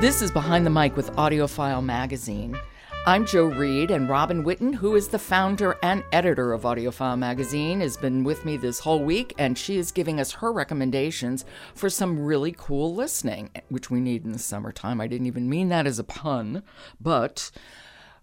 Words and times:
This 0.00 0.22
is 0.22 0.30
Behind 0.30 0.64
the 0.64 0.70
Mic 0.70 0.96
with 0.96 1.12
AudioFile 1.12 1.84
Magazine. 1.84 2.58
I'm 3.04 3.26
Jo 3.26 3.44
Reed, 3.44 3.90
and 3.90 4.08
Robin 4.08 4.42
Whitten, 4.42 4.74
who 4.74 4.96
is 4.96 5.08
the 5.08 5.18
founder 5.18 5.76
and 5.82 6.02
editor 6.10 6.54
of 6.54 6.62
AudioFile 6.62 7.18
Magazine, 7.18 7.80
has 7.80 7.98
been 7.98 8.24
with 8.24 8.46
me 8.46 8.56
this 8.56 8.78
whole 8.78 9.04
week, 9.04 9.34
and 9.36 9.58
she 9.58 9.76
is 9.76 9.92
giving 9.92 10.18
us 10.18 10.32
her 10.32 10.50
recommendations 10.52 11.44
for 11.74 11.90
some 11.90 12.18
really 12.18 12.54
cool 12.56 12.94
listening, 12.94 13.50
which 13.68 13.90
we 13.90 14.00
need 14.00 14.24
in 14.24 14.32
the 14.32 14.38
summertime. 14.38 15.02
I 15.02 15.06
didn't 15.06 15.26
even 15.26 15.50
mean 15.50 15.68
that 15.68 15.86
as 15.86 15.98
a 15.98 16.04
pun, 16.04 16.62
but 16.98 17.50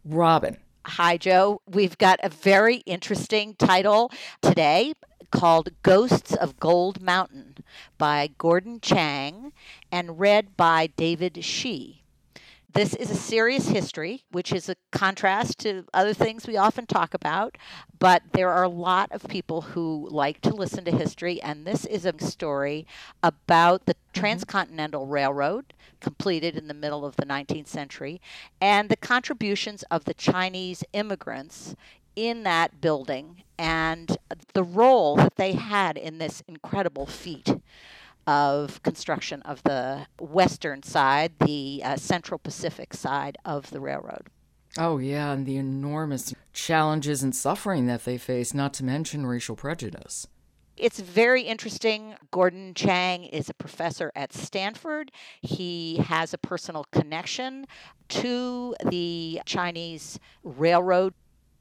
Robin. 0.03 0.57
Hi, 0.91 1.17
Jo. 1.17 1.61
We've 1.67 1.97
got 1.97 2.21
a 2.23 2.29
very 2.29 2.77
interesting 2.85 3.55
title 3.55 4.09
today 4.41 4.93
called 5.31 5.69
Ghosts 5.83 6.33
of 6.33 6.61
Gold 6.61 7.01
Mountain 7.01 7.57
by 7.97 8.29
Gordon 8.37 8.79
Chang 8.79 9.51
and 9.91 10.17
read 10.17 10.55
by 10.55 10.87
David 10.87 11.43
Shih. 11.43 12.03
This 12.73 12.93
is 12.93 13.09
a 13.09 13.15
serious 13.15 13.69
history, 13.69 14.25
which 14.31 14.51
is 14.51 14.69
a 14.69 14.75
contrast 14.91 15.59
to 15.59 15.85
other 15.93 16.13
things 16.13 16.45
we 16.45 16.57
often 16.57 16.85
talk 16.85 17.13
about, 17.13 17.57
but 17.97 18.23
there 18.33 18.51
are 18.51 18.63
a 18.63 18.69
lot 18.69 19.11
of 19.11 19.27
people 19.27 19.61
who 19.61 20.07
like 20.11 20.41
to 20.41 20.53
listen 20.53 20.83
to 20.85 20.91
history, 20.91 21.41
and 21.41 21.65
this 21.65 21.85
is 21.85 22.05
a 22.05 22.13
story 22.19 22.85
about 23.23 23.85
the 23.85 23.93
mm-hmm. 23.93 24.19
Transcontinental 24.19 25.07
Railroad, 25.07 25.73
completed 26.01 26.57
in 26.57 26.67
the 26.67 26.73
middle 26.73 27.05
of 27.05 27.15
the 27.15 27.25
19th 27.25 27.67
century, 27.67 28.21
and 28.59 28.89
the 28.89 28.97
contributions 28.97 29.83
of 29.89 30.05
the 30.05 30.13
Chinese 30.13 30.83
immigrants 30.93 31.75
in 32.15 32.43
that 32.43 32.81
building 32.81 33.43
and 33.57 34.17
the 34.53 34.63
role 34.63 35.15
that 35.15 35.35
they 35.35 35.53
had 35.53 35.97
in 35.97 36.17
this 36.17 36.43
incredible 36.47 37.05
feat 37.05 37.55
of 38.27 38.83
construction 38.83 39.41
of 39.43 39.63
the 39.63 40.05
western 40.19 40.83
side, 40.83 41.31
the 41.39 41.81
uh, 41.83 41.95
Central 41.95 42.37
Pacific 42.37 42.93
side 42.93 43.37
of 43.45 43.71
the 43.71 43.79
railroad. 43.79 44.27
Oh, 44.77 44.99
yeah, 44.99 45.31
and 45.31 45.45
the 45.45 45.57
enormous 45.57 46.33
challenges 46.53 47.23
and 47.23 47.35
suffering 47.35 47.87
that 47.87 48.05
they 48.05 48.17
face, 48.17 48.53
not 48.53 48.73
to 48.75 48.83
mention 48.83 49.25
racial 49.25 49.55
prejudice. 49.55 50.27
It's 50.75 50.99
very 50.99 51.41
interesting. 51.41 52.15
Gordon 52.29 52.75
Chang 52.75 53.23
is 53.23 53.49
a 53.49 53.55
professor 53.55 54.11
at 54.15 54.31
Stanford. 54.31 55.11
He 55.41 55.97
has 55.97 56.35
a 56.35 56.37
personal 56.37 56.85
connection 56.91 57.65
to 58.09 58.75
the 58.85 59.41
Chinese 59.45 60.19
railroad 60.43 61.15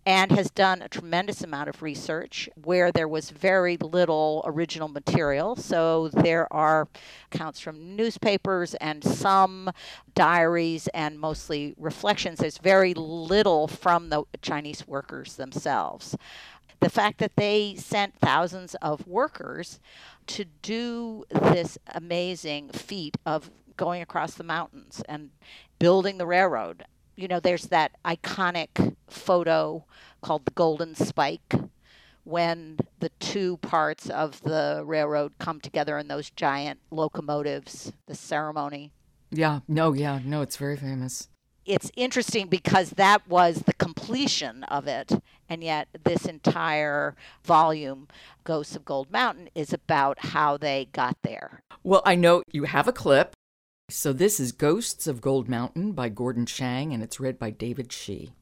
and 0.06 0.30
has 0.30 0.50
done 0.50 0.80
a 0.80 0.88
tremendous 0.88 1.42
amount 1.42 1.68
of 1.68 1.82
research 1.82 2.48
where 2.62 2.92
there 2.92 3.08
was 3.08 3.30
very 3.30 3.76
little 3.78 4.40
original 4.46 4.86
material. 4.86 5.56
So 5.56 6.08
there 6.08 6.50
are 6.52 6.86
accounts 7.32 7.58
from 7.58 7.96
newspapers 7.96 8.74
and 8.76 9.02
some 9.02 9.72
diaries 10.14 10.86
and 10.94 11.18
mostly 11.18 11.74
reflections. 11.76 12.38
There's 12.38 12.58
very 12.58 12.94
little 12.94 13.66
from 13.66 14.10
the 14.10 14.22
Chinese 14.42 14.86
workers 14.86 15.34
themselves. 15.34 16.16
The 16.78 16.90
fact 16.90 17.18
that 17.18 17.34
they 17.34 17.74
sent 17.74 18.14
thousands 18.16 18.76
of 18.76 19.08
workers 19.08 19.80
to 20.28 20.44
do 20.62 21.24
this 21.30 21.78
amazing 21.92 22.68
feat 22.68 23.16
of 23.26 23.50
going 23.76 24.02
across 24.02 24.34
the 24.34 24.44
mountains 24.44 25.02
and 25.08 25.30
building 25.80 26.18
the 26.18 26.26
railroad 26.26 26.84
you 27.16 27.28
know, 27.28 27.40
there's 27.40 27.68
that 27.68 27.92
iconic 28.04 28.94
photo 29.08 29.84
called 30.20 30.44
the 30.44 30.50
Golden 30.52 30.94
Spike 30.94 31.54
when 32.24 32.78
the 32.98 33.10
two 33.20 33.56
parts 33.58 34.10
of 34.10 34.42
the 34.42 34.82
railroad 34.84 35.32
come 35.38 35.60
together 35.60 35.96
in 35.98 36.08
those 36.08 36.30
giant 36.30 36.80
locomotives, 36.90 37.92
the 38.06 38.14
ceremony. 38.14 38.92
Yeah, 39.30 39.60
no, 39.66 39.92
yeah, 39.92 40.20
no, 40.24 40.42
it's 40.42 40.56
very 40.56 40.76
famous. 40.76 41.28
It's 41.64 41.90
interesting 41.96 42.46
because 42.46 42.90
that 42.90 43.26
was 43.28 43.62
the 43.62 43.72
completion 43.74 44.62
of 44.64 44.86
it, 44.86 45.12
and 45.48 45.64
yet 45.64 45.88
this 46.04 46.24
entire 46.24 47.16
volume, 47.44 48.06
Ghosts 48.44 48.76
of 48.76 48.84
Gold 48.84 49.10
Mountain, 49.10 49.48
is 49.54 49.72
about 49.72 50.26
how 50.26 50.56
they 50.56 50.88
got 50.92 51.16
there. 51.22 51.62
Well, 51.82 52.02
I 52.04 52.14
know 52.14 52.42
you 52.52 52.64
have 52.64 52.86
a 52.86 52.92
clip 52.92 53.34
so 53.88 54.12
this 54.12 54.40
is 54.40 54.50
Ghosts 54.50 55.06
of 55.06 55.20
Gold 55.20 55.48
Mountain 55.48 55.92
by 55.92 56.08
Gordon 56.08 56.44
Chang, 56.44 56.92
and 56.92 57.04
it's 57.04 57.20
read 57.20 57.38
by 57.38 57.50
David 57.50 57.92
Shih. 57.92 58.32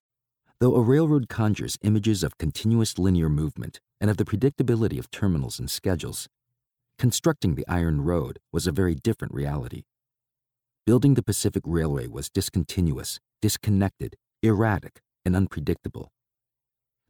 Though 0.58 0.74
a 0.74 0.80
railroad 0.80 1.28
conjures 1.28 1.76
images 1.82 2.22
of 2.22 2.38
continuous 2.38 2.98
linear 2.98 3.28
movement 3.28 3.78
and 4.00 4.10
of 4.10 4.16
the 4.16 4.24
predictability 4.24 4.98
of 4.98 5.10
terminals 5.10 5.58
and 5.58 5.70
schedules, 5.70 6.28
constructing 6.98 7.56
the 7.56 7.66
Iron 7.68 8.00
Road 8.00 8.38
was 8.52 8.66
a 8.66 8.72
very 8.72 8.94
different 8.94 9.34
reality. 9.34 9.82
Building 10.86 11.12
the 11.12 11.22
Pacific 11.22 11.62
Railway 11.66 12.06
was 12.06 12.30
discontinuous, 12.30 13.20
disconnected, 13.42 14.16
erratic, 14.42 15.00
and 15.26 15.36
unpredictable. 15.36 16.10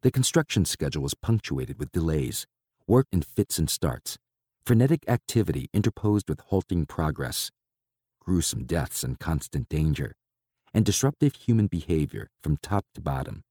The 0.03 0.11
construction 0.11 0.65
schedule 0.65 1.03
was 1.03 1.15
punctuated 1.15 1.79
with 1.79 1.93
delays, 1.93 2.47
work 2.89 3.07
in 3.13 3.23
fits 3.23 3.59
and 3.59 3.71
starts, 3.71 4.19
frenetic 4.67 5.05
activity 5.07 5.69
interposed 5.73 6.29
with 6.29 6.41
halting 6.41 6.87
progress, 6.87 7.51
gruesome 8.25 8.65
deaths 8.65 9.05
and 9.05 9.21
constant 9.21 9.69
danger, 9.69 10.15
and 10.73 10.85
disruptive 10.85 11.35
human 11.35 11.67
behavior 11.67 12.29
from 12.43 12.57
top 12.63 12.85
to 12.95 13.01
bottom. 13.01 13.43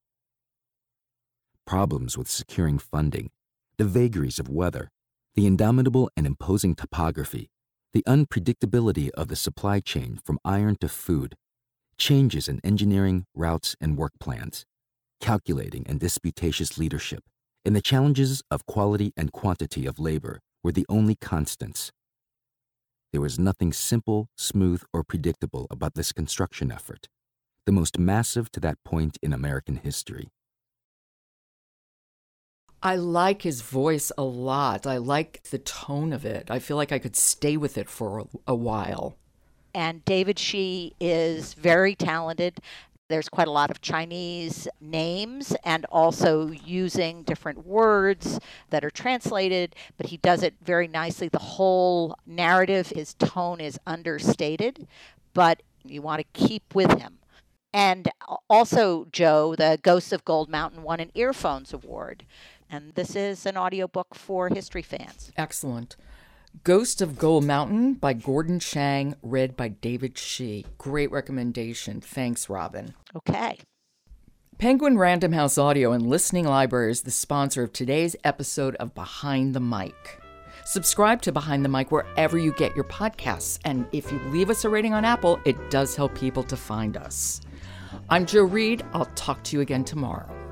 Problems 1.65 2.17
with 2.17 2.27
securing 2.27 2.79
funding, 2.79 3.29
the 3.77 3.85
vagaries 3.85 4.39
of 4.39 4.49
weather, 4.49 4.89
the 5.35 5.45
indomitable 5.45 6.09
and 6.17 6.25
imposing 6.25 6.75
topography, 6.75 7.49
the 7.93 8.03
unpredictability 8.07 9.09
of 9.11 9.27
the 9.27 9.35
supply 9.35 9.79
chain 9.79 10.19
from 10.25 10.39
iron 10.43 10.75
to 10.81 10.89
food, 10.89 11.35
changes 11.97 12.47
in 12.47 12.59
engineering, 12.63 13.25
routes, 13.35 13.75
and 13.79 13.97
work 13.97 14.13
plans, 14.19 14.65
calculating 15.21 15.85
and 15.87 15.99
disputatious 15.99 16.77
leadership, 16.77 17.23
and 17.63 17.75
the 17.75 17.81
challenges 17.81 18.41
of 18.49 18.65
quality 18.65 19.13
and 19.15 19.31
quantity 19.31 19.85
of 19.85 19.99
labor 19.99 20.39
were 20.63 20.71
the 20.71 20.85
only 20.89 21.15
constants. 21.15 21.91
There 23.13 23.21
was 23.21 23.37
nothing 23.37 23.71
simple, 23.71 24.29
smooth, 24.35 24.81
or 24.91 25.03
predictable 25.03 25.67
about 25.69 25.93
this 25.93 26.11
construction 26.11 26.71
effort, 26.71 27.09
the 27.67 27.71
most 27.71 27.99
massive 27.99 28.51
to 28.53 28.59
that 28.61 28.83
point 28.83 29.19
in 29.21 29.31
American 29.31 29.75
history. 29.75 30.31
I 32.81 32.95
like 32.95 33.43
his 33.43 33.61
voice 33.61 34.11
a 34.17 34.23
lot. 34.23 34.87
I 34.87 34.97
like 34.97 35.43
the 35.51 35.59
tone 35.59 36.11
of 36.11 36.25
it. 36.25 36.49
I 36.49 36.57
feel 36.57 36.75
like 36.75 36.91
I 36.91 36.97
could 36.97 37.15
stay 37.15 37.55
with 37.55 37.77
it 37.77 37.87
for 37.87 38.25
a, 38.47 38.55
while. 38.55 39.15
And 39.75 40.03
David 40.05 40.39
Shih 40.39 40.93
is 40.99 41.53
very 41.53 41.93
talented. 41.93 42.59
There's 43.13 43.29
quite 43.29 43.47
a 43.47 43.51
lot 43.51 43.69
of 43.69 43.79
Chinese 43.79 44.67
names 44.81 45.55
and 45.63 45.85
also 45.91 46.47
using 46.47 47.21
different 47.21 47.63
words 47.63 48.39
that 48.71 48.83
are 48.83 48.89
translated, 48.89 49.75
but 49.97 50.07
he 50.07 50.17
does 50.17 50.41
it 50.41 50.55
very 50.63 50.87
nicely. 50.87 51.27
The 51.27 51.37
whole 51.37 52.17
narrative, 52.25 52.87
his 52.87 53.13
tone 53.13 53.61
is 53.61 53.79
understated, 53.85 54.87
but 55.35 55.61
you 55.83 56.01
want 56.01 56.21
to 56.21 56.47
keep 56.47 56.73
with 56.73 56.99
him. 56.99 57.19
And 57.71 58.09
also, 58.49 59.05
Jo, 59.11 59.53
the 59.55 59.77
Ghosts 59.79 60.11
of 60.11 60.25
Gold 60.25 60.49
Mountain 60.49 60.81
won 60.81 60.99
an 60.99 61.11
Earphones 61.13 61.71
Award. 61.71 62.25
And 62.67 62.95
this 62.95 63.15
is 63.15 63.45
an 63.45 63.57
audiobook 63.57 64.15
for 64.15 64.49
history 64.49 64.81
fans. 64.81 65.31
Excellent. 65.37 65.97
Ghost 66.61 67.01
of 67.01 67.17
Gold 67.17 67.43
Mountain 67.43 67.95
by 67.95 68.13
Gordon 68.13 68.59
Chang, 68.59 69.15
read 69.21 69.57
by 69.57 69.67
David 69.67 70.17
Shih. 70.17 70.65
Great 70.77 71.11
recommendation. 71.11 71.99
Thanks, 71.99 72.47
Robin. 72.49 72.93
Okay. 73.15 73.57
Penguin 74.59 74.97
Random 74.97 75.33
House 75.33 75.57
Audio 75.57 75.91
and 75.91 76.07
Listening 76.07 76.45
Library 76.45 76.91
is 76.91 77.01
the 77.01 77.11
sponsor 77.11 77.63
of 77.63 77.73
today's 77.73 78.15
episode 78.23 78.75
of 78.75 78.95
Behind 78.95 79.53
the 79.53 79.59
Mic. 79.59 80.21
Subscribe 80.63 81.21
to 81.23 81.33
Behind 81.33 81.65
the 81.65 81.69
Mic 81.69 81.91
wherever 81.91 82.37
you 82.37 82.53
get 82.53 82.75
your 82.75 82.85
podcasts, 82.85 83.59
and 83.65 83.85
if 83.91 84.09
you 84.09 84.19
leave 84.27 84.49
us 84.49 84.63
a 84.63 84.69
rating 84.69 84.93
on 84.93 85.03
Apple, 85.03 85.41
it 85.43 85.69
does 85.69 85.97
help 85.97 86.15
people 86.15 86.43
to 86.43 86.55
find 86.55 86.95
us. 86.95 87.41
I'm 88.09 88.25
Jo 88.25 88.43
Reed. 88.43 88.85
I'll 88.93 89.09
talk 89.15 89.43
to 89.45 89.57
you 89.57 89.61
again 89.61 89.83
tomorrow. 89.83 90.42